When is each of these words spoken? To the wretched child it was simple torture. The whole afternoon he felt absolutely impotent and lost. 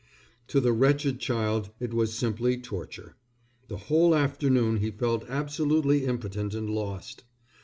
To 0.47 0.59
the 0.59 0.73
wretched 0.73 1.19
child 1.19 1.69
it 1.79 1.93
was 1.93 2.11
simple 2.17 2.51
torture. 2.63 3.13
The 3.67 3.77
whole 3.77 4.15
afternoon 4.15 4.77
he 4.77 4.89
felt 4.89 5.29
absolutely 5.29 6.05
impotent 6.07 6.55
and 6.55 6.67
lost. 6.71 7.23